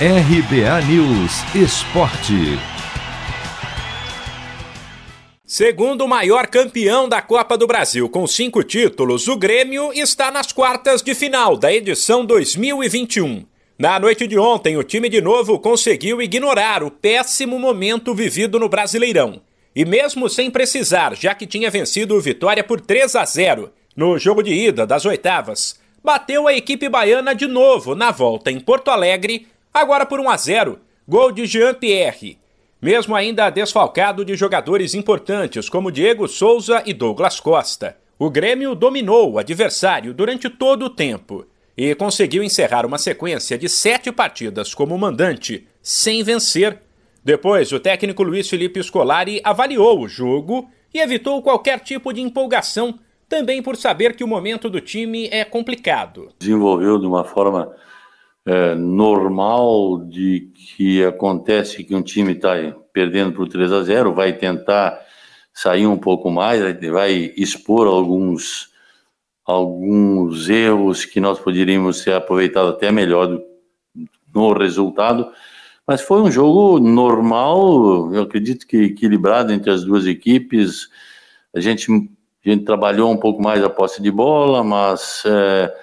[0.00, 2.58] RBA News Esporte.
[5.46, 11.00] Segundo maior campeão da Copa do Brasil com cinco títulos, o Grêmio está nas quartas
[11.00, 13.46] de final da edição 2021.
[13.78, 18.68] Na noite de ontem, o time de novo conseguiu ignorar o péssimo momento vivido no
[18.68, 19.42] Brasileirão.
[19.76, 24.18] E mesmo sem precisar, já que tinha vencido o Vitória por 3 a 0 no
[24.18, 28.90] jogo de ida das oitavas, bateu a equipe baiana de novo na volta em Porto
[28.90, 32.38] Alegre, agora por 1 a 0, gol de Jean-Pierre.
[32.80, 39.32] Mesmo ainda desfalcado de jogadores importantes como Diego Souza e Douglas Costa, o Grêmio dominou
[39.32, 41.44] o adversário durante todo o tempo
[41.76, 46.78] e conseguiu encerrar uma sequência de sete partidas como mandante, sem vencer.
[47.24, 52.96] Depois, o técnico Luiz Felipe Scolari avaliou o jogo e evitou qualquer tipo de empolgação,
[53.28, 56.28] também por saber que o momento do time é complicado.
[56.38, 57.74] Desenvolveu de uma forma
[58.46, 62.54] é, normal de que acontece que um time está
[62.92, 65.00] perdendo por 3 a 0, vai tentar
[65.52, 66.60] sair um pouco mais,
[66.90, 68.72] vai expor alguns
[69.44, 73.42] alguns erros que nós poderíamos ter aproveitado até melhor do,
[74.34, 75.30] no resultado,
[75.86, 80.88] mas foi um jogo normal, eu acredito que equilibrado entre as duas equipes.
[81.54, 85.74] A gente, a gente trabalhou um pouco mais a posse de bola, mas é,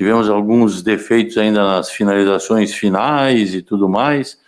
[0.00, 4.38] tivemos alguns defeitos ainda nas finalizações finais e tudo mais.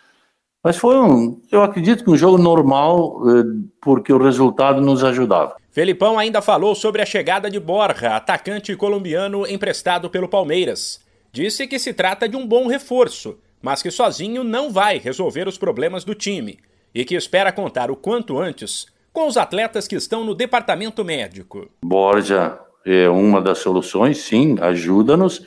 [0.64, 3.42] Mas foi um, eu acredito que um jogo normal, é,
[3.78, 5.56] porque o resultado nos ajudava.
[5.70, 11.00] Felipão ainda falou sobre a chegada de Borja, atacante colombiano emprestado pelo Palmeiras.
[11.30, 15.58] Disse que se trata de um bom reforço, mas que sozinho não vai resolver os
[15.58, 16.60] problemas do time
[16.94, 21.68] e que espera contar o quanto antes com os atletas que estão no departamento médico.
[21.84, 25.46] Borja é uma das soluções, sim, ajuda-nos,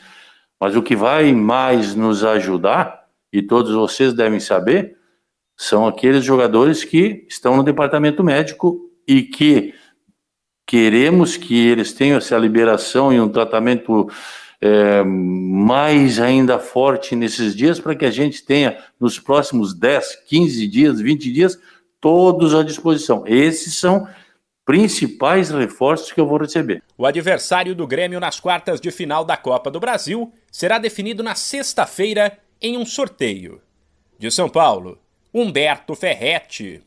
[0.60, 4.98] mas o que vai mais nos ajudar, e todos vocês devem saber,
[5.58, 9.74] são aqueles jogadores que estão no departamento médico e que
[10.66, 14.10] queremos que eles tenham essa liberação e um tratamento
[14.60, 20.68] é, mais ainda forte nesses dias, para que a gente tenha nos próximos 10, 15
[20.68, 21.60] dias, 20 dias,
[22.02, 23.24] todos à disposição.
[23.28, 24.08] Esses são
[24.66, 26.82] principais reforços que eu vou receber.
[26.98, 31.36] O adversário do Grêmio nas quartas de final da Copa do Brasil será definido na
[31.36, 33.62] sexta-feira em um sorteio.
[34.18, 34.98] De São Paulo,
[35.32, 36.82] Humberto Ferretti.